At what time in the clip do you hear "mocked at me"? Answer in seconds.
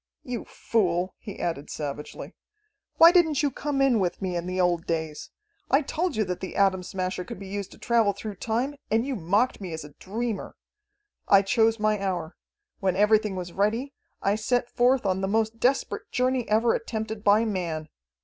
9.15-9.73